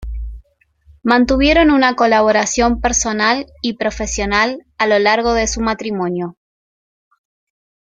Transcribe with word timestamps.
Mantuvieron 1.03 1.69
una 1.69 1.95
colaboración 1.95 2.81
personal 2.81 3.45
y 3.61 3.73
profesional 3.73 4.65
a 4.79 4.87
lo 4.87 4.97
largo 4.97 5.33
de 5.35 5.45
su 5.45 5.61
matrimonio. 5.61 6.37